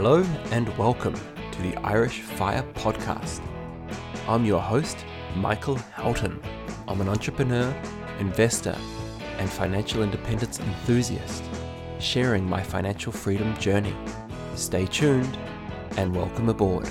[0.00, 1.16] Hello and welcome
[1.50, 3.40] to the Irish Fire Podcast.
[4.28, 5.04] I'm your host,
[5.34, 6.40] Michael Houghton.
[6.86, 7.74] I'm an entrepreneur,
[8.20, 8.76] investor,
[9.38, 11.42] and financial independence enthusiast,
[11.98, 13.92] sharing my financial freedom journey.
[14.54, 15.36] Stay tuned
[15.96, 16.88] and welcome aboard.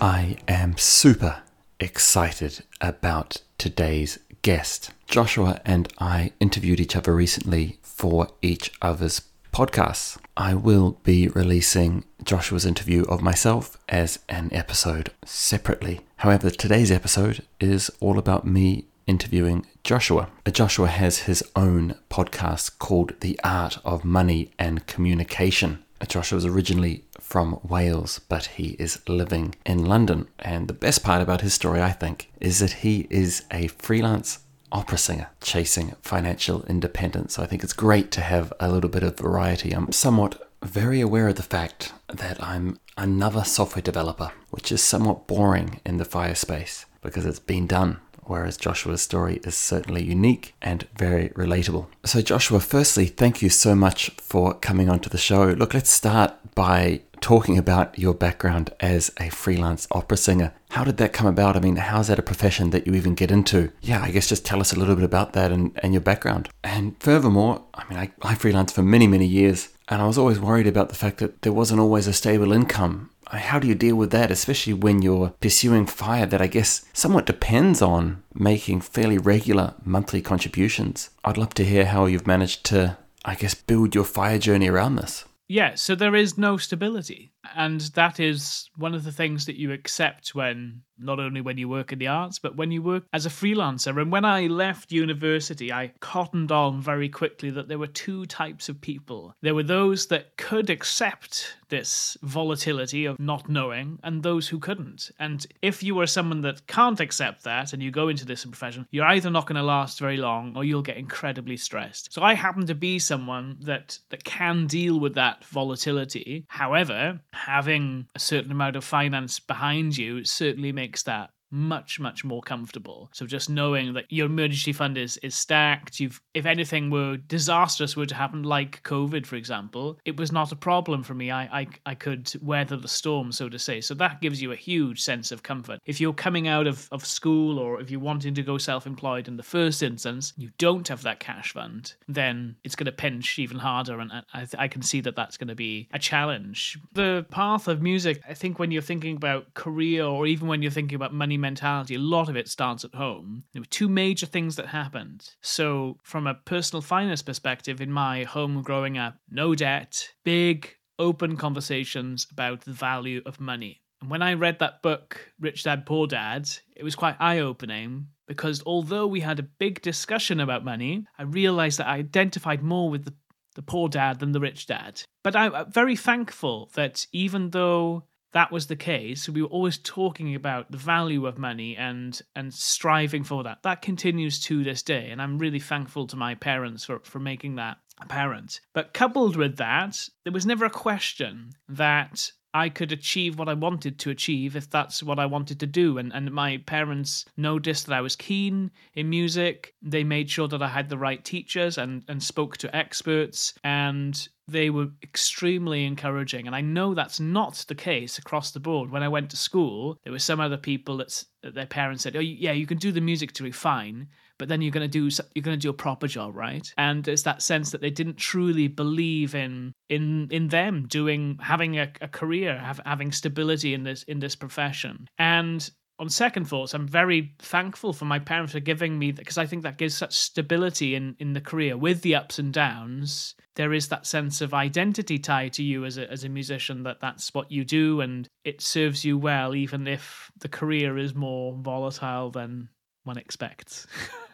[0.00, 1.42] I am super
[1.78, 4.92] excited about today's guest.
[5.06, 9.22] Joshua and I interviewed each other recently for each other's
[9.52, 10.18] podcasts.
[10.36, 16.00] I will be releasing Joshua's interview of myself as an episode separately.
[16.16, 20.28] However, today's episode is all about me interviewing Joshua.
[20.50, 25.82] Joshua has his own podcast called The Art of Money and Communication.
[26.06, 30.26] Joshua was originally from Wales, but he is living in London.
[30.40, 34.40] And the best part about his story, I think, is that he is a freelance
[34.72, 37.34] opera singer chasing financial independence.
[37.34, 39.72] So I think it's great to have a little bit of variety.
[39.72, 45.28] I'm somewhat very aware of the fact that I'm another software developer, which is somewhat
[45.28, 48.00] boring in the fire space because it's been done
[48.30, 51.86] whereas Joshua's story is certainly unique and very relatable.
[52.04, 55.46] So, Joshua, firstly, thank you so much for coming onto the show.
[55.46, 60.52] Look, let's start by talking about your background as a freelance opera singer.
[60.70, 61.56] How did that come about?
[61.56, 63.72] I mean, how's that a profession that you even get into?
[63.80, 66.48] Yeah, I guess just tell us a little bit about that and, and your background.
[66.62, 70.38] And furthermore, I mean, I, I freelanced for many, many years, and I was always
[70.38, 73.96] worried about the fact that there wasn't always a stable income how do you deal
[73.96, 79.18] with that, especially when you're pursuing fire that I guess somewhat depends on making fairly
[79.18, 81.10] regular monthly contributions?
[81.24, 84.96] I'd love to hear how you've managed to, I guess, build your fire journey around
[84.96, 85.24] this.
[85.50, 87.32] Yeah, so there is no stability.
[87.56, 91.68] And that is one of the things that you accept when not only when you
[91.68, 93.98] work in the arts, but when you work as a freelancer.
[94.00, 98.68] And when I left university, I cottoned on very quickly that there were two types
[98.68, 99.34] of people.
[99.40, 105.10] There were those that could accept this volatility of not knowing, and those who couldn't.
[105.18, 108.86] And if you are someone that can't accept that and you go into this profession,
[108.90, 112.12] you're either not going to last very long or you'll get incredibly stressed.
[112.12, 116.44] So I happen to be someone that, that can deal with that volatility.
[116.48, 122.40] However, having a certain amount of finance behind you certainly makes that much much more
[122.42, 123.10] comfortable.
[123.12, 127.96] So just knowing that your emergency fund is is stacked you've if anything were disastrous
[127.96, 131.30] were to happen like covid for example it was not a problem for me.
[131.30, 133.80] I, I i could weather the storm so to say.
[133.80, 135.80] So that gives you a huge sense of comfort.
[135.86, 139.36] If you're coming out of, of school or if you're wanting to go self-employed in
[139.36, 143.58] the first instance you don't have that cash fund then it's going to pinch even
[143.58, 146.78] harder and I, I can see that that's going to be a challenge.
[146.92, 150.70] The path of music i think when you're thinking about career or even when you're
[150.70, 153.44] thinking about money mentality, a lot of it starts at home.
[153.52, 155.30] There were two major things that happened.
[155.40, 161.36] So, from a personal finance perspective, in my home growing up, no debt, big open
[161.36, 163.80] conversations about the value of money.
[164.00, 168.08] And when I read that book, Rich Dad Poor Dad, it was quite eye opening
[168.26, 172.88] because although we had a big discussion about money, I realized that I identified more
[172.88, 173.14] with the,
[173.56, 175.02] the poor dad than the rich dad.
[175.22, 180.34] But I'm very thankful that even though that was the case, we were always talking
[180.34, 183.62] about the value of money and and striving for that.
[183.62, 187.56] That continues to this day, and I'm really thankful to my parents for, for making
[187.56, 188.60] that apparent.
[188.72, 193.54] But coupled with that, there was never a question that I could achieve what I
[193.54, 195.98] wanted to achieve if that's what I wanted to do.
[195.98, 199.74] And, and my parents noticed that I was keen in music.
[199.82, 203.54] They made sure that I had the right teachers and, and spoke to experts.
[203.62, 206.46] And they were extremely encouraging.
[206.46, 208.90] And I know that's not the case across the board.
[208.90, 212.20] When I went to school, there were some other people that, their parents said, "Oh,
[212.20, 214.08] yeah, you can do the music to fine."
[214.40, 216.66] But then you're going to do you're going to do a proper job, right?
[216.78, 221.78] And it's that sense that they didn't truly believe in in in them doing having
[221.78, 225.06] a, a career, have, having stability in this in this profession.
[225.18, 229.44] And on second thoughts, I'm very thankful for my parents for giving me because I
[229.44, 233.34] think that gives such stability in, in the career with the ups and downs.
[233.56, 237.02] There is that sense of identity tied to you as a, as a musician that
[237.02, 241.54] that's what you do and it serves you well, even if the career is more
[241.60, 242.70] volatile than
[243.04, 243.86] one expects.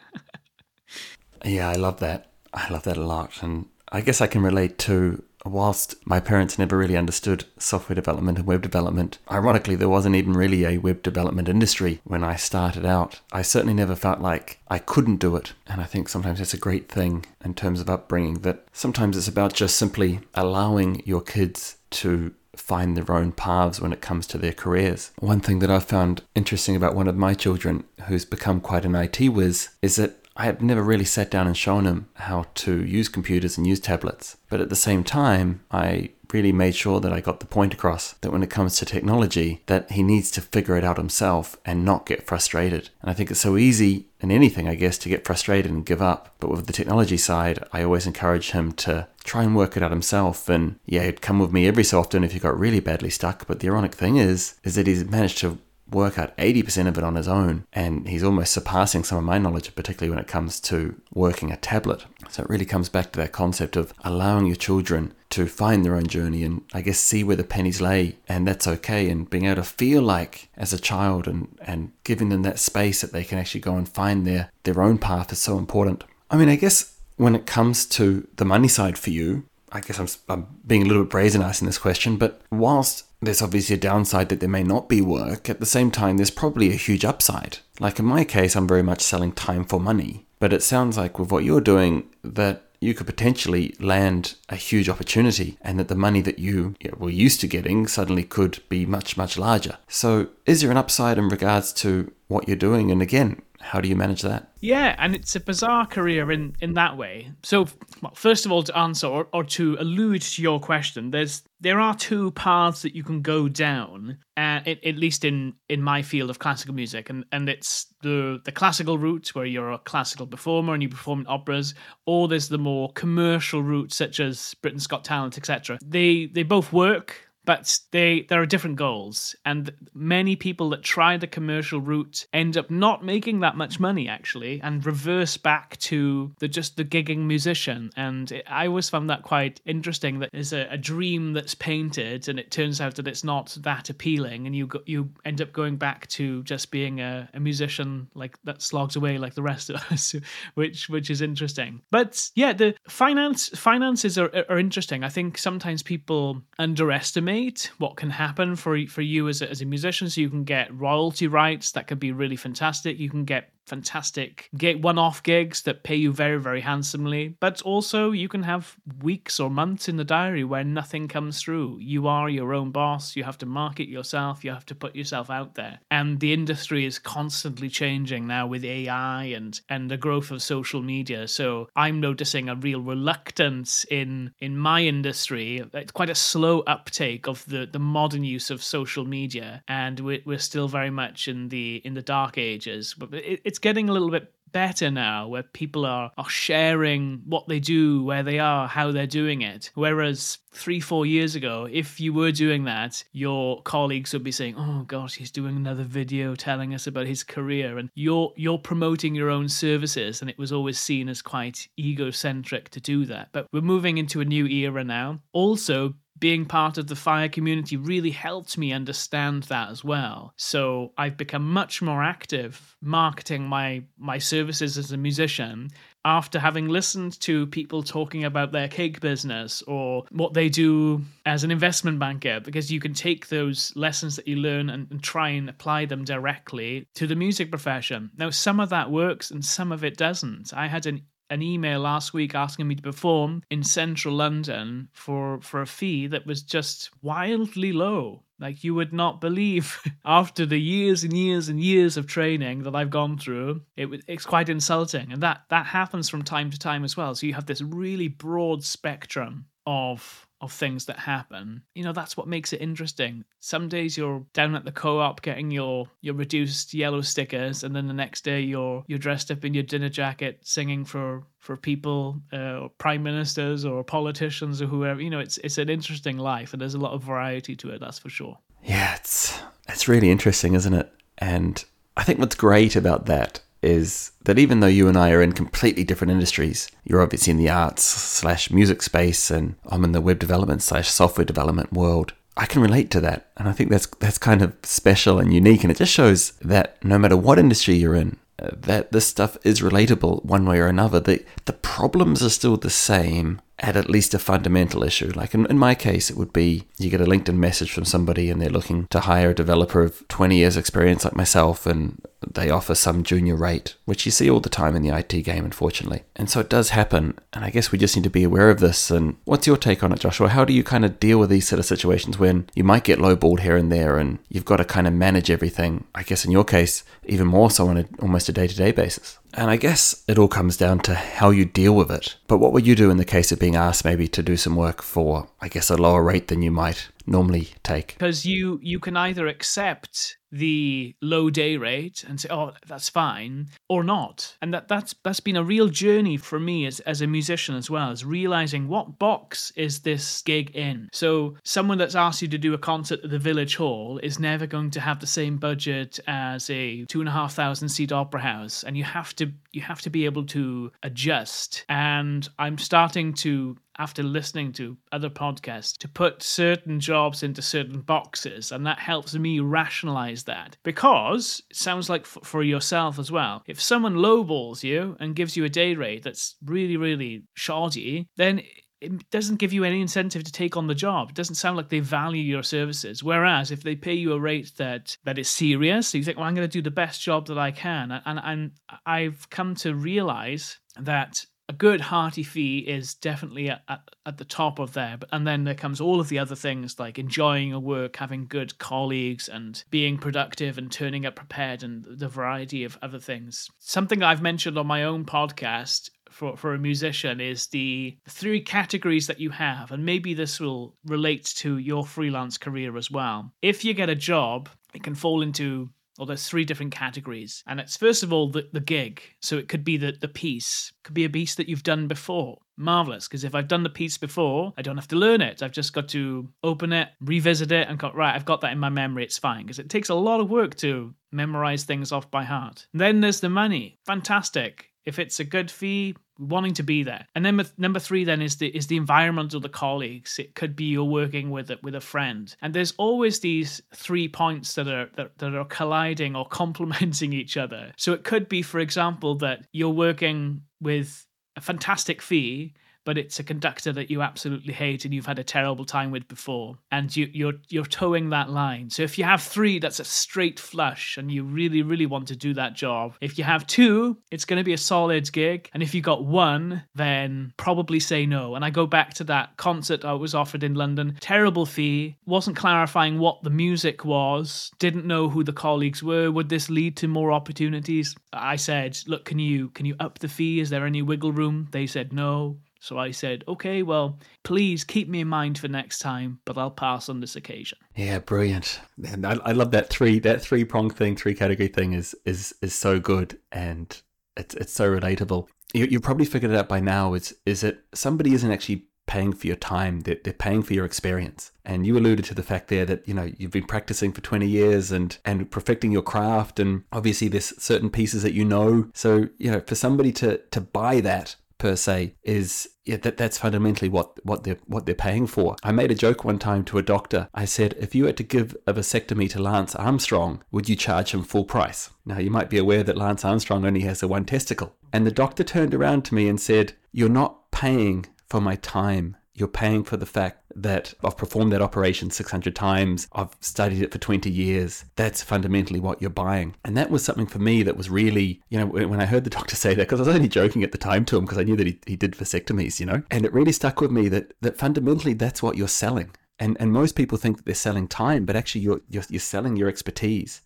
[1.45, 2.31] yeah, I love that.
[2.53, 3.41] I love that a lot.
[3.41, 8.37] And I guess I can relate to whilst my parents never really understood software development
[8.37, 12.85] and web development, ironically, there wasn't even really a web development industry when I started
[12.85, 13.21] out.
[13.31, 15.53] I certainly never felt like I couldn't do it.
[15.67, 19.27] And I think sometimes it's a great thing in terms of upbringing that sometimes it's
[19.27, 24.37] about just simply allowing your kids to find their own paths when it comes to
[24.37, 25.11] their careers.
[25.19, 28.95] One thing that I've found interesting about one of my children who's become quite an
[28.95, 32.85] IT whiz is that I had never really sat down and shown him how to
[32.85, 34.37] use computers and use tablets.
[34.49, 38.13] But at the same time, I really made sure that I got the point across
[38.13, 41.83] that when it comes to technology, that he needs to figure it out himself and
[41.83, 42.89] not get frustrated.
[43.01, 46.01] And I think it's so easy in anything, I guess, to get frustrated and give
[46.01, 46.35] up.
[46.39, 49.91] But with the technology side, I always encourage him to try and work it out
[49.91, 50.49] himself.
[50.49, 53.47] And yeah, he'd come with me every so often if he got really badly stuck.
[53.47, 55.57] But the ironic thing is, is that he's managed to
[55.91, 59.37] work out 80% of it on his own, and he's almost surpassing some of my
[59.37, 62.05] knowledge, particularly when it comes to working a tablet.
[62.29, 65.95] So it really comes back to that concept of allowing your children to find their
[65.95, 69.45] own journey and I guess see where the pennies lay, and that's okay, and being
[69.45, 73.23] able to feel like as a child and, and giving them that space that they
[73.23, 76.03] can actually go and find their, their own path is so important.
[76.29, 79.99] I mean, I guess when it comes to the money side for you, I guess
[79.99, 83.79] I'm, I'm being a little bit brazen in this question, but whilst there's obviously a
[83.79, 87.03] downside that there may not be work, at the same time, there's probably a huge
[87.03, 87.59] upside.
[87.79, 90.25] Like in my case, I'm very much selling time for money.
[90.39, 94.87] But it sounds like with what you're doing, that you could potentially land a huge
[94.87, 99.17] opportunity and that the money that you were used to getting suddenly could be much,
[99.17, 99.77] much larger.
[99.87, 102.91] So, is there an upside in regards to what you're doing?
[102.91, 104.49] And again, how do you manage that?
[104.61, 107.31] Yeah, and it's a bizarre career in in that way.
[107.43, 107.67] So,
[108.01, 111.79] well, first of all, to answer or, or to allude to your question, there's there
[111.79, 116.01] are two paths that you can go down, uh, at, at least in in my
[116.01, 120.25] field of classical music, and and it's the the classical route where you're a classical
[120.25, 121.73] performer and you perform in operas,
[122.05, 125.77] or there's the more commercial route such as Britain's Got Talent, etc.
[125.85, 129.33] They they both work but they there are different goals.
[129.45, 134.09] And many people that try the commercial route end up not making that much money
[134.09, 137.89] actually and reverse back to the just the gigging musician.
[137.95, 142.27] And it, i always found that quite interesting that there's a, a, dream that's painted
[142.27, 144.45] and it turns out that it's not that appealing.
[144.45, 148.37] And you go, you end up going back to just being a, a musician like
[148.43, 150.13] that slogs away like the rest of us
[150.55, 151.81] which which is interesting.
[151.91, 155.05] But yeah the finance finances are, are interesting.
[155.05, 157.36] I think sometimes people underestimate
[157.77, 160.09] what can happen for for you as a, as a musician.
[160.09, 162.99] So you can get royalty rights that could be really fantastic.
[162.99, 167.35] You can get fantastic one-off gigs that pay you very very handsomely.
[167.39, 171.79] But also you can have weeks or months in the diary where nothing comes through.
[171.79, 173.15] You are your own boss.
[173.15, 174.43] You have to market yourself.
[174.43, 175.79] You have to put yourself out there.
[175.91, 180.81] And the industry is constantly changing now with ai and and the growth of social
[180.81, 181.27] media.
[181.27, 187.27] So i'm noticing a real reluctance in in my industry it's quite a slow uptake
[187.27, 189.63] of the the modern use of social media.
[189.67, 192.95] And we're, we're still very much in the in the dark ages.
[192.97, 197.23] But it, it's it's getting a little bit better now where people are, are sharing
[197.25, 199.71] what they do, where they are, how they're doing it.
[199.73, 204.53] Whereas three, four years ago, if you were doing that, your colleagues would be saying,
[204.59, 209.15] Oh gosh, he's doing another video telling us about his career and you're you're promoting
[209.15, 213.29] your own services and it was always seen as quite egocentric to do that.
[213.31, 215.19] But we're moving into a new era now.
[215.33, 220.33] Also being part of the fire community really helped me understand that as well.
[220.37, 225.69] So I've become much more active marketing my my services as a musician
[226.05, 231.43] after having listened to people talking about their cake business or what they do as
[231.43, 235.27] an investment banker because you can take those lessons that you learn and, and try
[235.27, 238.09] and apply them directly to the music profession.
[238.17, 240.53] Now some of that works and some of it doesn't.
[240.53, 245.39] I had an an email last week asking me to perform in central London for
[245.41, 248.23] for a fee that was just wildly low.
[248.39, 252.75] Like you would not believe after the years and years and years of training that
[252.75, 255.11] I've gone through, it, it's quite insulting.
[255.11, 257.15] And that that happens from time to time as well.
[257.15, 261.63] So you have this really broad spectrum of of things that happen.
[261.73, 263.25] You know, that's what makes it interesting.
[263.39, 267.87] Some days you're down at the co-op getting your your reduced yellow stickers, and then
[267.87, 272.21] the next day you're you're dressed up in your dinner jacket singing for for people,
[272.33, 275.01] uh, or prime ministers or politicians or whoever.
[275.01, 277.81] You know, it's it's an interesting life, and there's a lot of variety to it.
[277.81, 278.37] That's for sure.
[278.63, 280.91] Yeah, it's it's really interesting, isn't it?
[281.17, 281.63] And
[281.97, 285.33] I think what's great about that is that even though you and I are in
[285.33, 290.01] completely different industries, you're obviously in the arts slash music space, and I'm in the
[290.01, 292.13] web development slash software development world.
[292.37, 295.63] I can relate to that, and I think that's that's kind of special and unique,
[295.63, 299.37] and it just shows that no matter what industry you're in, uh, that this stuff
[299.43, 300.99] is relatable one way or another.
[300.99, 305.11] The the problems are still the same, at at least a fundamental issue.
[305.15, 308.29] Like in, in my case, it would be you get a LinkedIn message from somebody
[308.29, 312.01] and they're looking to hire a developer of 20 years experience like myself and
[312.33, 315.45] they offer some junior rate, which you see all the time in the IT game,
[315.45, 316.03] unfortunately.
[316.15, 317.17] And so it does happen.
[317.33, 318.89] And I guess we just need to be aware of this.
[318.89, 320.29] And what's your take on it, Joshua?
[320.29, 322.99] How do you kind of deal with these sort of situations when you might get
[322.99, 325.85] lowballed here and there and you've got to kind of manage everything?
[325.93, 328.71] I guess in your case, even more so on a, almost a day to day
[328.71, 329.19] basis.
[329.33, 332.15] And I guess it all comes down to how you deal with it.
[332.27, 334.55] But what would you do in the case of being asked maybe to do some
[334.55, 337.93] work for, I guess, a lower rate than you might normally take?
[337.99, 343.47] Because you you can either accept the low day rate and say, "Oh, that's fine,"
[343.69, 344.35] or not.
[344.41, 347.69] And that that's that's been a real journey for me as as a musician as
[347.69, 350.89] well, as realizing what box is this gig in.
[350.91, 354.47] So someone that's asked you to do a concert at the Village Hall is never
[354.47, 358.21] going to have the same budget as a two and a half thousand seat opera
[358.21, 361.65] house, and you have to you have to be able to adjust.
[361.69, 367.81] And I'm starting to after listening to other podcasts to put certain jobs into certain
[367.81, 373.11] boxes and that helps me rationalize that because it sounds like f- for yourself as
[373.11, 378.07] well if someone lowballs you and gives you a day rate that's really really shoddy
[378.17, 378.41] then
[378.79, 381.09] it doesn't give you any incentive to take on the job.
[381.09, 383.03] It doesn't sound like they value your services.
[383.03, 386.27] Whereas if they pay you a rate that that is serious, so you think, well,
[386.27, 388.51] I'm going to do the best job that I can, and and
[388.85, 394.25] I've come to realize that a good hearty fee is definitely at, at, at, the
[394.25, 397.49] top of there but and then there comes all of the other things like enjoying
[397.49, 402.63] your work having good colleagues and being productive and turning up prepared and the variety
[402.63, 403.49] of other things.
[403.59, 409.07] Something i've mentioned on my own podcast for, for a musician is the three categories
[409.07, 413.31] that you have and maybe this will relate to your freelance career as well.
[413.41, 417.43] If you get a job it can fall into or there's three different categories.
[417.47, 419.01] And it's first of all the, the gig.
[419.21, 422.37] So it could be the, the piece, could be a piece that you've done before.
[422.59, 425.43] Marvelous, because if I've done the piece before, I don't have to learn it.
[425.43, 428.57] I've just got to open it, revisit it, and got right, I've got that in
[428.57, 429.43] my memory, it's fine.
[429.43, 432.65] Because it takes a lot of work to memorize things off by heart.
[432.73, 433.77] Then there's the money.
[433.85, 434.71] Fantastic.
[434.87, 437.05] If it's a good fee, wanting to be there.
[437.13, 440.17] And then number three then is the is the environment of the colleagues.
[440.17, 444.55] It could be you're working with with a friend, and there's always these three points
[444.55, 447.73] that are that, that are colliding or complementing each other.
[447.77, 452.53] So it could be, for example, that you're working with a fantastic fee
[452.87, 456.07] but it's a conductor that you absolutely hate and you've had a terrible time with
[456.07, 458.69] before, and you, you're you're towing that line.
[458.69, 462.15] So if you have three, that's a straight flush, and you really really want to
[462.15, 462.95] do that job.
[463.01, 466.05] If you have two, it's going to be a solid gig, and if you got
[466.05, 468.35] one, then probably say no.
[468.35, 472.37] And I go back to that concert I was offered in London, terrible fee, wasn't
[472.37, 476.09] clarifying what the music was, didn't know who the colleagues were.
[476.09, 477.97] Would this lead to more opportunities?
[478.13, 480.39] I said, look, can you can you up the fee?
[480.39, 481.49] Is there any wiggle room?
[481.51, 482.37] They said no.
[482.59, 486.51] So I said, okay, well, please keep me in mind for next time, but I'll
[486.51, 487.57] pass on this occasion.
[487.75, 488.59] Yeah, brilliant.
[488.89, 492.33] And I, I love that three that three prong thing, three category thing is is
[492.41, 493.81] is so good and
[494.15, 495.27] it's it's so relatable.
[495.53, 496.93] You you probably figured it out by now.
[496.93, 500.63] Is is that somebody isn't actually paying for your time they're, they're paying for your
[500.65, 503.99] experience and you alluded to the fact there that you know you've been practicing for
[503.99, 508.69] 20 years and and perfecting your craft and obviously there's certain pieces that you know
[508.73, 513.17] so you know for somebody to to buy that per se is yeah, that that's
[513.17, 515.35] fundamentally what what they're what they're paying for.
[515.43, 517.09] I made a joke one time to a doctor.
[517.13, 520.91] I said, if you had to give a vasectomy to Lance Armstrong, would you charge
[520.91, 521.69] him full price?
[521.85, 524.55] Now you might be aware that Lance Armstrong only has a one testicle.
[524.73, 528.97] And the doctor turned around to me and said, You're not paying for my time
[529.17, 533.71] you're paying for the fact that I've performed that operation 600 times, I've studied it
[533.71, 534.65] for 20 years.
[534.75, 536.35] That's fundamentally what you're buying.
[536.45, 539.09] And that was something for me that was really, you know, when I heard the
[539.17, 541.23] doctor say that, because I was only joking at the time to him because I
[541.23, 544.13] knew that he, he did vasectomies, you know, and it really stuck with me that,
[544.21, 545.91] that fundamentally that's what you're selling.
[546.19, 549.35] And, and most people think that they're selling time, but actually you're, you're, you're selling
[549.35, 550.21] your expertise.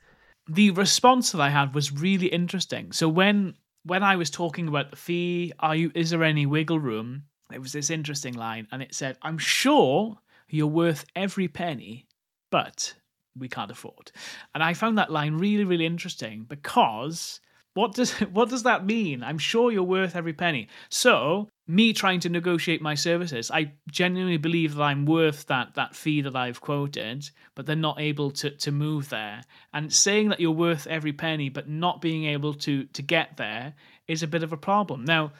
[0.47, 2.91] The response that I had was really interesting.
[2.91, 6.79] So when when I was talking about the fee, are you is there any wiggle
[6.79, 7.23] room?
[7.53, 10.17] It was this interesting line, and it said, I'm sure
[10.49, 12.07] you're worth every penny,
[12.51, 12.93] but
[13.37, 14.11] we can't afford.
[14.53, 17.39] And I found that line really, really interesting because
[17.73, 19.23] what does what does that mean?
[19.23, 20.67] I'm sure you're worth every penny.
[20.89, 25.95] So me trying to negotiate my services, I genuinely believe that I'm worth that that
[25.95, 29.41] fee that I've quoted, but they're not able to to move there.
[29.73, 33.73] And saying that you're worth every penny, but not being able to to get there
[34.07, 35.05] is a bit of a problem.
[35.05, 35.31] Now,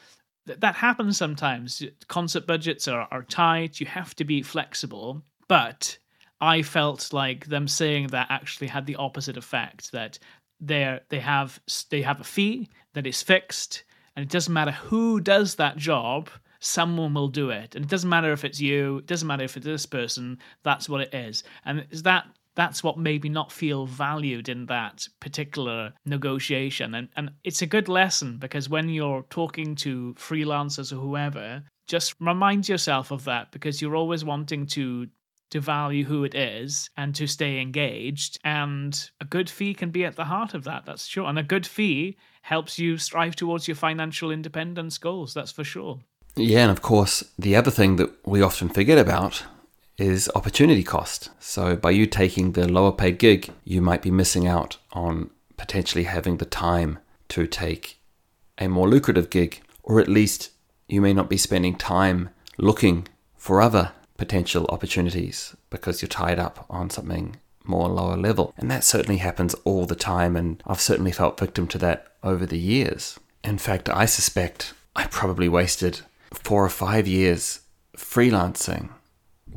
[0.46, 1.82] that happens sometimes.
[2.08, 3.80] Concert budgets are, are tight.
[3.80, 5.22] You have to be flexible.
[5.48, 5.98] But
[6.40, 9.92] I felt like them saying that actually had the opposite effect.
[9.92, 10.18] That
[10.60, 13.84] they they have they have a fee that is fixed,
[14.16, 16.30] and it doesn't matter who does that job.
[16.58, 18.98] Someone will do it, and it doesn't matter if it's you.
[18.98, 20.38] It doesn't matter if it's this person.
[20.62, 24.66] That's what it is, and is that that's what made me not feel valued in
[24.66, 26.94] that particular negotiation.
[26.94, 32.14] And, and it's a good lesson because when you're talking to freelancers or whoever, just
[32.20, 35.08] remind yourself of that because you're always wanting to
[35.50, 38.38] to value who it is and to stay engaged.
[38.42, 41.28] And a good fee can be at the heart of that, that's sure.
[41.28, 46.00] And a good fee helps you strive towards your financial independence goals, that's for sure.
[46.36, 49.44] Yeah, and of course, the other thing that we often forget about
[50.02, 51.30] is opportunity cost.
[51.38, 56.04] So, by you taking the lower paid gig, you might be missing out on potentially
[56.04, 58.00] having the time to take
[58.58, 60.50] a more lucrative gig, or at least
[60.88, 63.06] you may not be spending time looking
[63.36, 68.52] for other potential opportunities because you're tied up on something more lower level.
[68.56, 72.44] And that certainly happens all the time, and I've certainly felt victim to that over
[72.44, 73.20] the years.
[73.44, 76.00] In fact, I suspect I probably wasted
[76.32, 77.60] four or five years
[77.96, 78.88] freelancing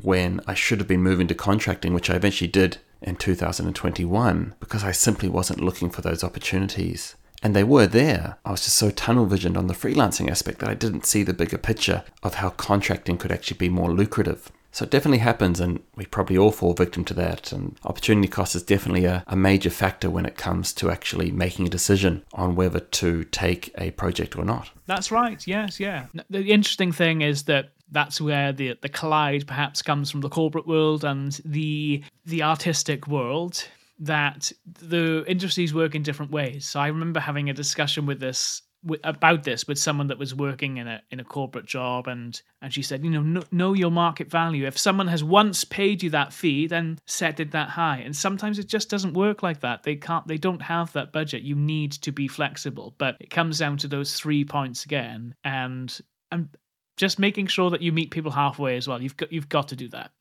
[0.01, 4.83] when I should have been moving to contracting, which I eventually did in 2021 because
[4.83, 7.15] I simply wasn't looking for those opportunities.
[7.43, 8.37] And they were there.
[8.43, 11.33] I was just so tunnel visioned on the freelancing aspect that I didn't see the
[11.33, 14.51] bigger picture of how contracting could actually be more lucrative.
[14.71, 17.53] So it definitely happens, and we probably all fall victim to that.
[17.53, 21.65] And opportunity cost is definitely a, a major factor when it comes to actually making
[21.65, 24.71] a decision on whether to take a project or not.
[24.85, 25.41] That's right.
[25.47, 26.07] Yes, yeah.
[26.29, 30.67] The interesting thing is that that's where the the collide perhaps comes from the corporate
[30.67, 33.67] world and the the artistic world
[33.99, 36.67] that the industries work in different ways.
[36.67, 38.61] So I remember having a discussion with this
[39.03, 42.71] about this with someone that was working in a in a corporate job and and
[42.71, 44.67] she said you know know, know your market value.
[44.67, 47.97] If someone has once paid you that fee then set it that high.
[47.97, 49.83] And sometimes it just doesn't work like that.
[49.83, 51.41] They can't they don't have that budget.
[51.41, 52.93] You need to be flexible.
[52.97, 55.33] But it comes down to those three points again.
[55.43, 55.97] And
[56.31, 56.49] and
[56.97, 59.01] just making sure that you meet people halfway as well.
[59.01, 60.11] You've got you've got to do that.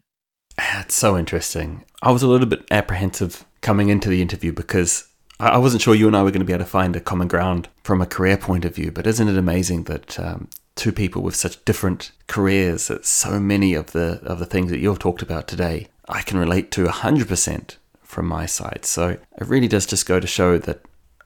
[0.59, 1.85] It's so interesting.
[2.03, 5.09] I was a little bit apprehensive coming into the interview because
[5.41, 7.27] I wasn't sure you and I were going to be able to find a common
[7.27, 11.23] ground from a career point of view, but isn't it amazing that um, two people
[11.23, 15.23] with such different careers, that so many of the of the things that you've talked
[15.23, 18.85] about today, I can relate to hundred percent from my side.
[18.85, 20.83] So it really does just go to show that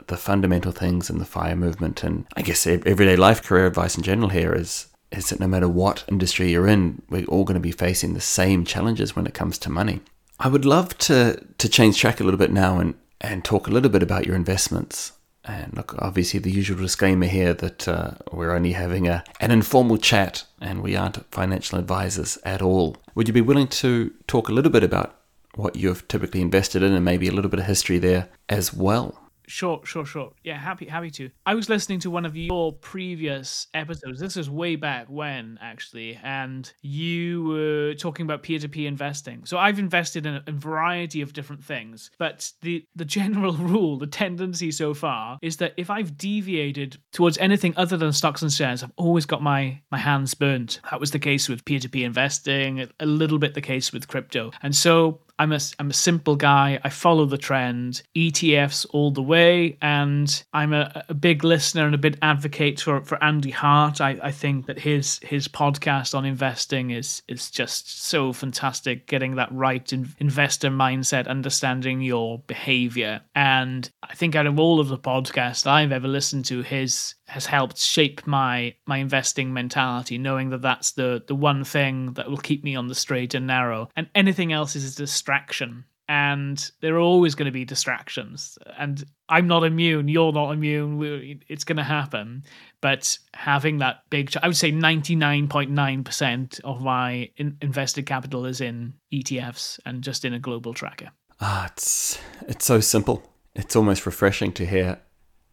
[0.07, 4.03] the fundamental things in the fire movement, and I guess everyday life career advice in
[4.03, 7.61] general here is is that no matter what industry you're in, we're all going to
[7.61, 10.01] be facing the same challenges when it comes to money.
[10.38, 13.71] I would love to to change track a little bit now and and talk a
[13.71, 15.12] little bit about your investments.
[15.44, 19.97] And look, obviously, the usual disclaimer here that uh, we're only having a, an informal
[19.97, 22.97] chat and we aren't financial advisors at all.
[23.14, 25.16] Would you be willing to talk a little bit about
[25.55, 29.18] what you've typically invested in and maybe a little bit of history there as well?
[29.49, 30.33] Sure, sure, sure.
[30.45, 31.31] Yeah, happy, happy to.
[31.47, 34.21] I was listening to one of your previous episodes.
[34.21, 39.47] This is way back when, actually, and you were talking about peer-to-peer investing.
[39.47, 43.97] So I've invested in a, a variety of different things, but the the general rule,
[43.97, 48.53] the tendency so far, is that if I've deviated towards anything other than stocks and
[48.53, 50.81] shares, I've always got my my hands burnt.
[50.91, 54.77] That was the case with peer-to-peer investing, a little bit the case with crypto, and
[54.77, 56.81] so I'm a, I'm a simple guy.
[56.83, 59.79] I follow the trend, ETFs all the way.
[59.81, 64.01] And I'm a, a big listener and a big advocate for, for Andy Hart.
[64.01, 69.37] I, I think that his his podcast on investing is is just so fantastic, getting
[69.37, 73.20] that right in, investor mindset, understanding your behavior.
[73.35, 77.47] And I think out of all of the podcasts I've ever listened to, his has
[77.47, 82.38] helped shape my my investing mentality knowing that that's the the one thing that will
[82.38, 83.88] keep me on the straight and narrow.
[83.97, 85.85] And anything else is a distraction.
[86.11, 88.59] And there are always going to be distractions.
[88.79, 92.45] And i'm not immune you're not immune it's going to happen.
[92.81, 98.95] But having that big i would say 99.9% of my in- invested capital is in
[99.12, 101.11] etfs and just in a global tracker.
[101.41, 103.23] Ah it's it's so simple.
[103.55, 105.01] It's almost refreshing to hear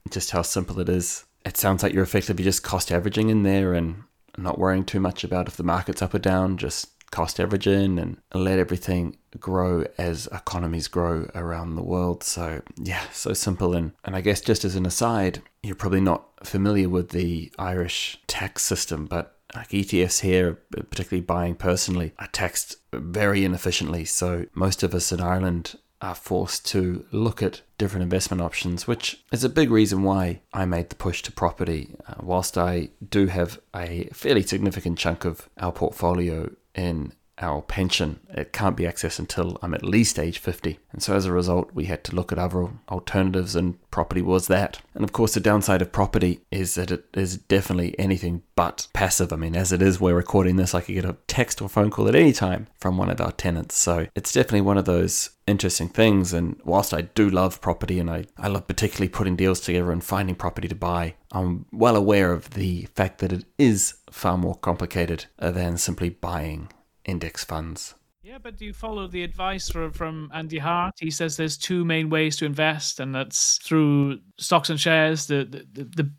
[0.10, 3.74] just how simple it is it sounds like you're effectively just cost averaging in there
[3.74, 4.04] and
[4.38, 8.18] not worrying too much about if the market's up or down, just cost averaging and
[8.34, 12.24] let everything grow as economies grow around the world.
[12.24, 13.76] So, yeah, so simple.
[13.76, 18.20] And, and I guess just as an aside, you're probably not familiar with the Irish
[18.28, 24.04] tax system, but like ETFs here, particularly buying personally, are taxed very inefficiently.
[24.04, 29.24] So, most of us in Ireland are forced to look at different investment options, which
[29.32, 31.96] is a big reason why I made the push to property.
[32.08, 38.19] Uh, whilst I do have a fairly significant chunk of our portfolio in our pension.
[38.30, 40.80] It can't be accessed until I'm at least age 50.
[40.91, 44.48] And so as a result, we had to look at other alternatives, and property was
[44.48, 44.82] that.
[44.93, 49.34] And of course, the downside of property is that it is definitely anything but passive.
[49.34, 51.91] I mean, as it is, we're recording this, I could get a text or phone
[51.91, 53.76] call at any time from one of our tenants.
[53.76, 56.34] So it's definitely one of those interesting things.
[56.34, 60.04] And whilst I do love property and I, I love particularly putting deals together and
[60.04, 64.56] finding property to buy, I'm well aware of the fact that it is far more
[64.56, 66.69] complicated than simply buying
[67.06, 67.96] index funds.
[68.26, 70.96] Yeah, but do you follow the advice from, from Andy Hart?
[70.98, 75.46] He says there's two main ways to invest, and that's through stocks and shares, the
[75.74, 76.12] the, the,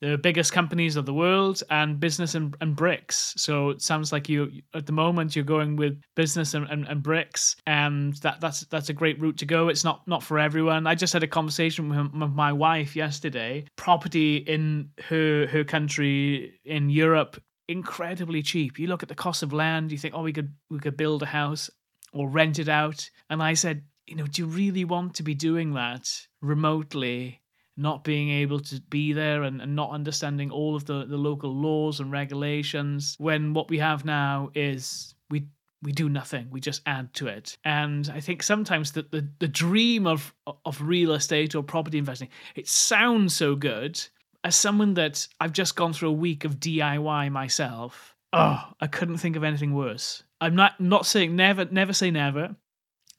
[0.00, 3.34] the biggest companies of the world, and business and, and bricks.
[3.36, 7.02] So it sounds like you at the moment you're going with business and, and, and
[7.02, 9.68] bricks, and that that's that's a great route to go.
[9.68, 10.86] It's not not for everyone.
[10.86, 13.66] I just had a conversation with, with my wife yesterday.
[13.76, 17.38] Property in her her country in Europe
[17.70, 18.78] incredibly cheap.
[18.78, 21.22] You look at the cost of land, you think, oh, we could we could build
[21.22, 21.70] a house
[22.12, 23.08] or rent it out.
[23.30, 26.10] And I said, you know, do you really want to be doing that
[26.42, 27.40] remotely,
[27.76, 31.54] not being able to be there and, and not understanding all of the, the local
[31.54, 35.46] laws and regulations when what we have now is we
[35.82, 39.48] we do nothing we just add to it and i think sometimes that the, the
[39.48, 40.34] dream of
[40.66, 43.98] of real estate or property investing it sounds so good
[44.44, 49.18] as someone that I've just gone through a week of DIY myself, oh, I couldn't
[49.18, 50.22] think of anything worse.
[50.40, 52.56] I'm not not saying never, never say never.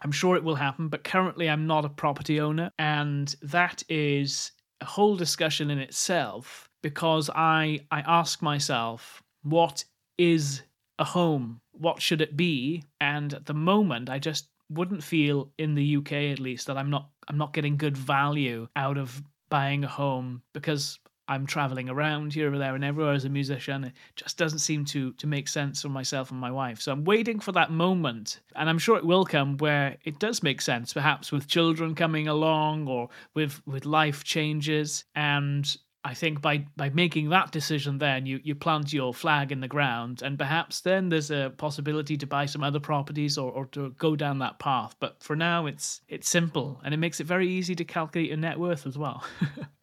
[0.04, 4.52] I'm sure it will happen, but currently I'm not a property owner, and that is
[4.82, 9.84] a whole discussion in itself because I I ask myself, what
[10.18, 10.64] is
[10.98, 11.62] a home?
[11.72, 12.84] What should it be?
[13.00, 16.90] And at the moment, I just wouldn't feel in the UK at least that I'm
[16.90, 20.98] not I'm not getting good value out of buying a home because
[21.32, 23.86] I'm traveling around here, there, and everywhere as a musician.
[23.86, 26.82] It just doesn't seem to to make sense for myself and my wife.
[26.82, 30.44] So I'm waiting for that moment, and I'm sure it will come where it does
[30.44, 35.06] make sense, perhaps with children coming along or with with life changes.
[35.16, 39.62] And I think by by making that decision, then you you plant your flag in
[39.62, 43.68] the ground, and perhaps then there's a possibility to buy some other properties or, or
[43.68, 44.98] to go down that path.
[45.00, 48.38] But for now, it's it's simple, and it makes it very easy to calculate your
[48.38, 49.24] net worth as well.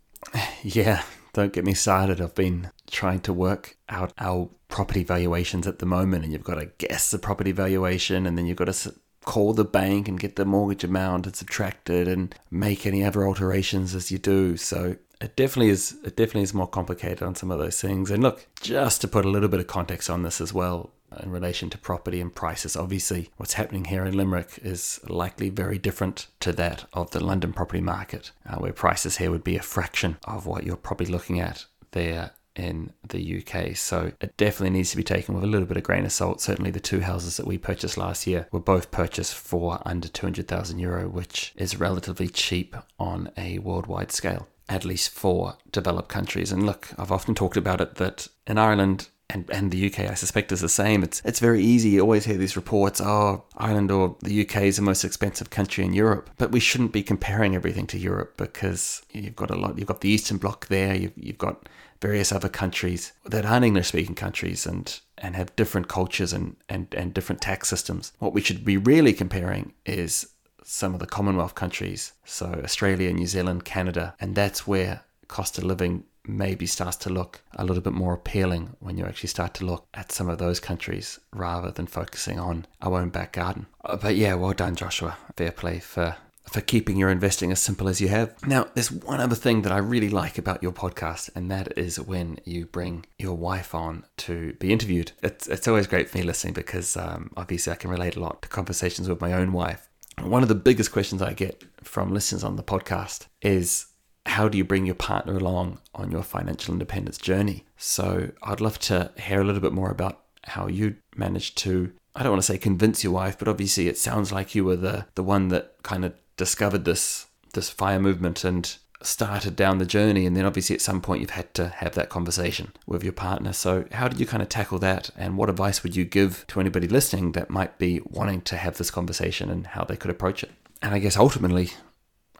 [0.62, 1.04] yeah,
[1.38, 2.20] don't get me started.
[2.20, 6.56] I've been trying to work out our property valuations at the moment, and you've got
[6.56, 10.36] to guess the property valuation, and then you've got to call the bank and get
[10.36, 14.56] the mortgage amount and subtract it and make any other alterations as you do.
[14.56, 18.10] So it definitely is it definitely is more complicated on some of those things.
[18.10, 20.90] And look, just to put a little bit of context on this as well,
[21.22, 22.76] in relation to property and prices.
[22.76, 27.52] Obviously, what's happening here in Limerick is likely very different to that of the London
[27.52, 31.40] property market, uh, where prices here would be a fraction of what you're probably looking
[31.40, 33.76] at there in the UK.
[33.76, 36.40] So it definitely needs to be taken with a little bit of grain of salt.
[36.40, 40.78] Certainly, the two houses that we purchased last year were both purchased for under 200,000
[40.78, 46.52] euro, which is relatively cheap on a worldwide scale, at least for developed countries.
[46.52, 50.14] And look, I've often talked about it that in Ireland, and, and the UK, I
[50.14, 51.02] suspect, is the same.
[51.02, 51.90] It's it's very easy.
[51.90, 55.84] You always hear these reports, oh, Ireland or the UK is the most expensive country
[55.84, 56.30] in Europe.
[56.38, 59.78] But we shouldn't be comparing everything to Europe because you've got a lot.
[59.78, 60.94] You've got the Eastern Bloc there.
[60.94, 61.68] You've, you've got
[62.00, 66.94] various other countries that aren't English speaking countries and and have different cultures and, and,
[66.94, 68.12] and different tax systems.
[68.20, 70.28] What we should be really comparing is
[70.64, 75.64] some of the Commonwealth countries, so Australia, New Zealand, Canada, and that's where cost of
[75.64, 79.64] living maybe starts to look a little bit more appealing when you actually start to
[79.64, 83.66] look at some of those countries rather than focusing on our own back garden.
[83.84, 85.16] Uh, but yeah, well done, Joshua.
[85.36, 86.16] Fair play for
[86.48, 88.34] for keeping your investing as simple as you have.
[88.46, 92.00] Now, there's one other thing that I really like about your podcast, and that is
[92.00, 95.12] when you bring your wife on to be interviewed.
[95.22, 98.42] It's, it's always great for me listening because um, obviously I can relate a lot
[98.42, 99.88] to conversations with my own wife.
[100.22, 103.86] One of the biggest questions I get from listeners on the podcast is
[104.28, 107.64] how do you bring your partner along on your financial independence journey?
[107.76, 112.22] So I'd love to hear a little bit more about how you managed to I
[112.24, 115.06] don't want to say convince your wife, but obviously it sounds like you were the
[115.14, 120.26] the one that kind of discovered this this fire movement and started down the journey
[120.26, 123.52] and then obviously at some point you've had to have that conversation with your partner
[123.52, 126.58] so how did you kind of tackle that and what advice would you give to
[126.58, 130.42] anybody listening that might be wanting to have this conversation and how they could approach
[130.42, 130.50] it
[130.82, 131.70] and i guess ultimately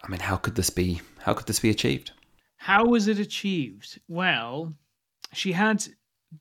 [0.09, 1.03] I mean, how could this be?
[1.21, 2.13] How could this be achieved?
[2.57, 4.01] How was it achieved?
[4.09, 4.73] Well,
[5.35, 5.85] she had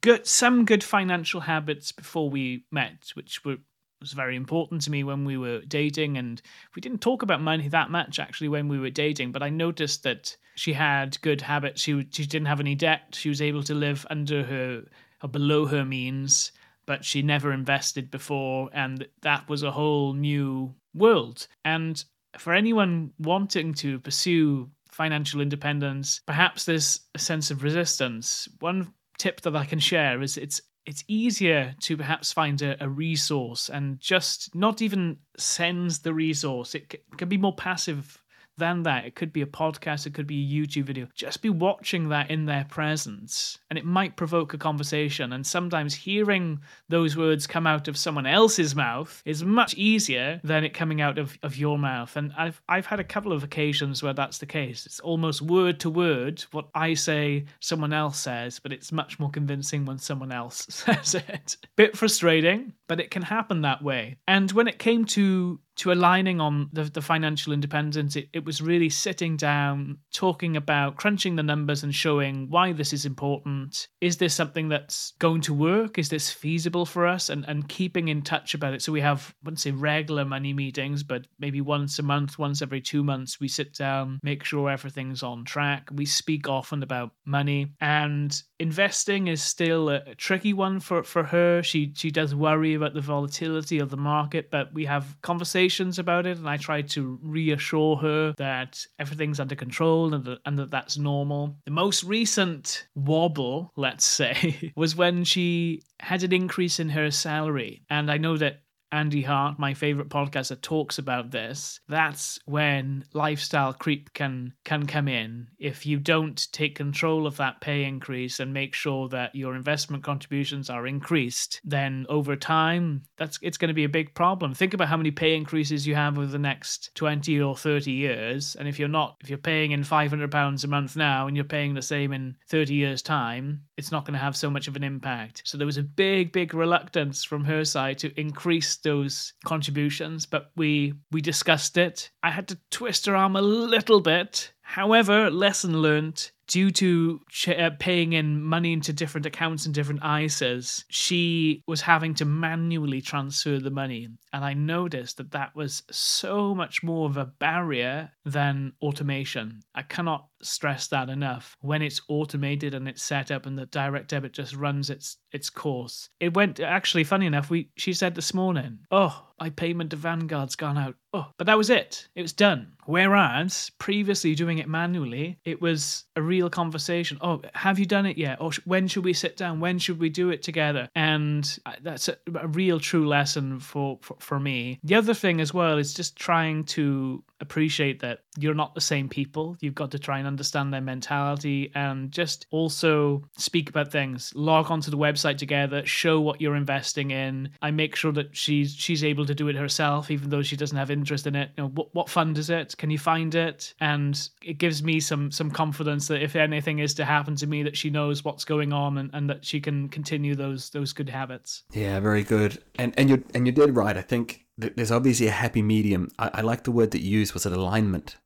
[0.02, 3.58] good some good financial habits before we met, which were
[4.00, 6.42] was very important to me when we were dating and
[6.76, 10.04] we didn't talk about money that much actually when we were dating but i noticed
[10.04, 13.74] that she had good habits she, she didn't have any debt she was able to
[13.74, 14.84] live under her
[15.24, 16.52] or below her means
[16.86, 22.06] but she never invested before and that was a whole new world and
[22.38, 28.48] for anyone wanting to pursue financial independence, perhaps there's a sense of resistance.
[28.60, 32.88] One tip that I can share is it's it's easier to perhaps find a, a
[32.88, 36.76] resource and just not even send the resource.
[36.76, 38.18] It c- can be more passive
[38.58, 39.06] than that.
[39.06, 41.08] It could be a podcast, it could be a YouTube video.
[41.14, 45.34] Just be watching that in their presence, and it might provoke a conversation.
[45.34, 50.64] And sometimes hearing those words come out of someone else's mouth is much easier than
[50.64, 52.16] it coming out of, of your mouth.
[52.16, 54.86] And I've I've had a couple of occasions where that's the case.
[54.86, 59.30] It's almost word to word what I say, someone else says, but it's much more
[59.30, 61.58] convincing when someone else says it.
[61.76, 64.18] Bit frustrating, but it can happen that way.
[64.28, 68.62] And when it came to to aligning on the, the financial independence, it, it was
[68.62, 73.88] really sitting down, talking about crunching the numbers and showing why this is important.
[74.02, 76.00] Is this something that's going to work?
[76.00, 77.30] Is this feasible for us?
[77.30, 78.82] And and keeping in touch about it.
[78.82, 82.62] So we have, I wouldn't say regular money meetings, but maybe once a month, once
[82.62, 85.90] every two months, we sit down, make sure everything's on track.
[85.94, 91.24] We speak often about money and investing is still a, a tricky one for, for
[91.24, 91.62] her.
[91.62, 95.67] She she does worry about the volatility of the market, but we have conversations
[96.00, 100.72] about it, and I try to reassure her that everything's under control and and that
[100.72, 101.56] that's normal.
[101.66, 107.84] The most recent wobble, let's say, was when she had an increase in her salary,
[107.90, 111.80] and I know that Andy Hart, my favorite podcaster, talks about this.
[111.90, 115.48] That's when lifestyle creep can can come in.
[115.60, 120.04] If you don't take control of that pay increase and make sure that your investment
[120.04, 124.54] contributions are increased, then over time, that's it's going to be a big problem.
[124.54, 128.56] Think about how many pay increases you have over the next 20 or 30 years,
[128.56, 131.44] and if you're not if you're paying in 500 pounds a month now and you're
[131.44, 134.78] paying the same in 30 years time, it's not going to have so much of
[134.78, 135.42] an impact.
[135.46, 140.52] So there was a big big reluctance from her side to increase those contributions, but
[140.56, 142.10] we we discussed it.
[142.24, 144.54] I had to twist her arm a little bit.
[144.62, 146.32] However, lesson learned.
[146.48, 151.82] Due to ch- uh, paying in money into different accounts and different ISAs, she was
[151.82, 154.08] having to manually transfer the money.
[154.34, 159.62] And I noticed that that was so much more of a barrier than automation.
[159.74, 161.56] I cannot stress that enough.
[161.62, 165.50] When it's automated and it's set up and the direct debit just runs its its
[165.50, 166.10] course.
[166.20, 170.56] It went actually funny enough, we she said this morning, Oh, my payment to Vanguard's
[170.56, 170.96] gone out.
[171.14, 172.08] Oh, but that was it.
[172.16, 172.74] It was done.
[172.86, 177.18] Whereas previously doing it manually, it was a real conversation.
[177.22, 178.40] Oh, have you done it yet?
[178.40, 179.60] Or when should we sit down?
[179.60, 180.90] When should we do it together?
[180.96, 184.80] And that's a, a real true lesson for, for for me.
[184.84, 189.10] The other thing as well is just trying to appreciate that you're not the same
[189.10, 189.58] people.
[189.60, 194.32] You've got to try and understand their mentality and just also speak about things.
[194.36, 197.50] Log onto the website together, show what you're investing in.
[197.62, 200.78] I make sure that she's she's able to do it herself, even though she doesn't
[200.78, 201.52] have interest in it.
[201.58, 202.78] You know, what, what fund is it?
[202.78, 203.74] Can you find it?
[203.80, 207.64] And it gives me some some confidence that if anything is to happen to me,
[207.64, 211.10] that she knows what's going on and, and that she can continue those those good
[211.10, 211.64] habits.
[211.74, 212.62] Yeah, very good.
[212.78, 213.98] And and you and you did right.
[213.98, 216.10] I think there's obviously a happy medium.
[216.18, 218.18] I, I like the word that you used was it alignment.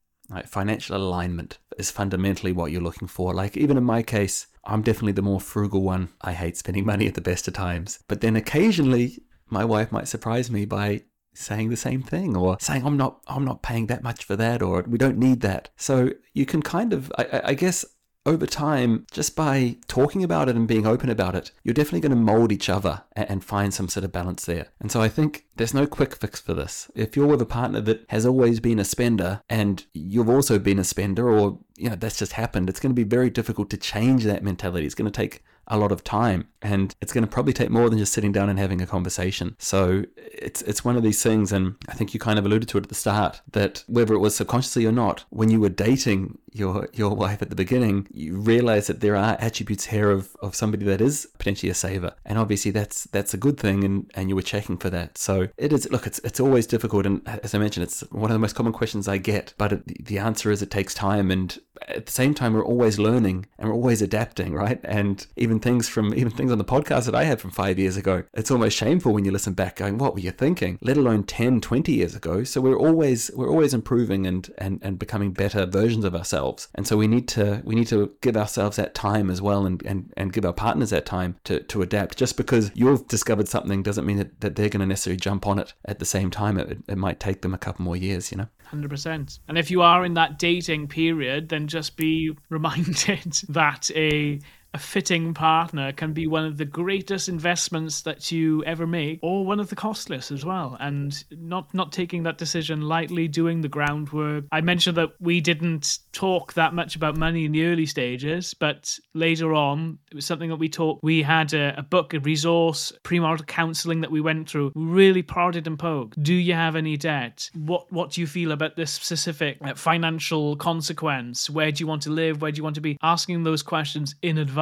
[0.46, 3.34] Financial alignment is fundamentally what you're looking for.
[3.34, 6.10] Like even in my case, I'm definitely the more frugal one.
[6.22, 8.00] I hate spending money at the best of times.
[8.08, 12.86] But then occasionally my wife might surprise me by saying the same thing or saying
[12.86, 15.70] I'm not I'm not paying that much for that or we don't need that.
[15.78, 17.86] So you can kind of I, I guess
[18.26, 22.12] over time, just by talking about it and being open about it, you're definitely going
[22.12, 24.68] to mold each other and find some sort of balance there.
[24.80, 26.90] And so I think there's no quick fix for this.
[26.96, 30.80] If you're with a partner that has always been a spender and you've also been
[30.80, 33.78] a spender, or you know that's just happened, it's going to be very difficult to
[33.78, 34.86] change that mentality.
[34.86, 37.90] It's going to take a lot of time and it's going to probably take more
[37.90, 41.52] than just sitting down and having a conversation so it's it's one of these things
[41.52, 44.20] and i think you kind of alluded to it at the start that whether it
[44.20, 48.38] was subconsciously or not when you were dating your your wife at the beginning you
[48.38, 52.14] realize that there are attributes here of, of somebody that is potentially a saver.
[52.26, 55.18] And obviously that's that's a good thing and and you were checking for that.
[55.18, 58.36] So it is look it's it's always difficult and as i mentioned it's one of
[58.36, 61.60] the most common questions i get but it, the answer is it takes time and
[61.88, 64.80] at the same time we're always learning and we're always adapting right?
[64.84, 67.98] And even things from even things on the podcast that i had from five years
[67.98, 70.78] ago it's almost shameful when you listen back going what were you thinking?
[70.82, 72.44] Let alone 10 20 years ago.
[72.44, 76.41] So we're always we're always improving and and, and becoming better versions of ourselves
[76.76, 79.82] and so we need to we need to give ourselves that time as well and
[79.86, 82.18] and, and give our partners that time to to adapt.
[82.18, 85.60] Just because you've discovered something doesn't mean that, that they're going to necessarily jump on
[85.60, 86.58] it at the same time.
[86.58, 88.48] It, it might take them a couple more years you know?
[88.72, 89.40] 100%.
[89.48, 94.40] And if you are in that dating period, then just be reminded that a
[94.74, 99.46] a fitting partner can be one of the greatest investments that you ever make, or
[99.46, 100.78] one of the costliest as well.
[100.80, 104.46] And not not taking that decision lightly, doing the groundwork.
[104.52, 108.98] I mentioned that we didn't talk that much about money in the early stages, but
[109.14, 111.04] later on, it was something that we talked.
[111.04, 114.72] We had a, a book, a resource, premarital counselling that we went through.
[114.76, 116.22] Really prodded and poked.
[116.22, 117.50] Do you have any debt?
[117.54, 121.50] What What do you feel about this specific uh, financial consequence?
[121.50, 122.42] Where do you want to live?
[122.42, 122.98] Where do you want to be?
[123.02, 124.61] Asking those questions in advance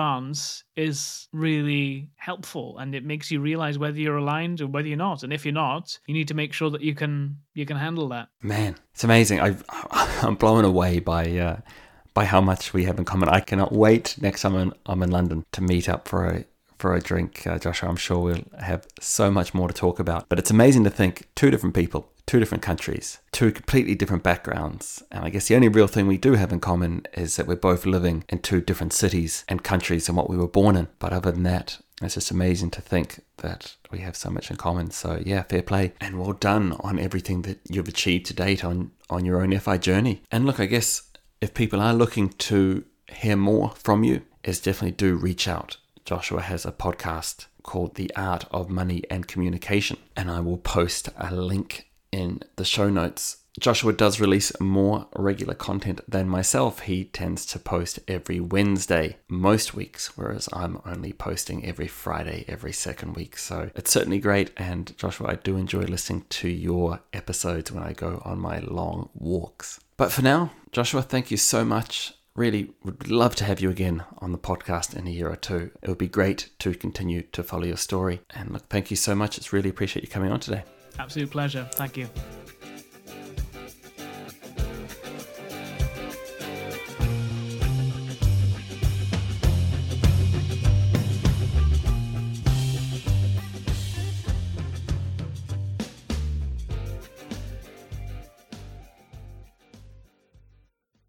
[0.75, 5.23] is really helpful, and it makes you realize whether you're aligned or whether you're not.
[5.23, 8.07] And if you're not, you need to make sure that you can you can handle
[8.09, 8.29] that.
[8.41, 9.41] Man, it's amazing.
[9.41, 9.55] I
[10.21, 11.37] I'm blown away by.
[11.37, 11.57] Uh,
[12.15, 13.29] by how much we have in common.
[13.29, 16.43] I cannot wait next time I'm, I'm in London to meet up for a
[16.79, 17.89] for a drink, uh, Joshua.
[17.89, 20.27] I'm sure we'll have so much more to talk about.
[20.29, 25.01] But it's amazing to think two different people, two different countries, two completely different backgrounds.
[25.09, 27.55] And I guess the only real thing we do have in common is that we're
[27.55, 30.89] both living in two different cities and countries and what we were born in.
[30.99, 34.57] But other than that, it's just amazing to think that we have so much in
[34.57, 34.91] common.
[34.91, 38.91] So yeah, fair play and well done on everything that you've achieved to date on
[39.09, 40.21] on your own FI journey.
[40.31, 41.01] And look, I guess
[41.41, 46.41] if people are looking to hear more from you, is definitely do reach out Joshua
[46.41, 51.35] has a podcast called The Art of Money and Communication, and I will post a
[51.35, 53.37] link in the show notes.
[53.59, 56.81] Joshua does release more regular content than myself.
[56.81, 62.71] He tends to post every Wednesday most weeks, whereas I'm only posting every Friday every
[62.71, 63.37] second week.
[63.37, 64.51] So it's certainly great.
[64.55, 69.09] And Joshua, I do enjoy listening to your episodes when I go on my long
[69.13, 69.79] walks.
[69.97, 74.01] But for now, Joshua, thank you so much really would love to have you again
[74.19, 75.71] on the podcast in a year or two.
[75.81, 78.21] It would be great to continue to follow your story.
[78.33, 79.37] And look, thank you so much.
[79.37, 80.63] It's really appreciate you coming on today.
[80.99, 81.67] Absolute pleasure.
[81.73, 82.07] Thank you.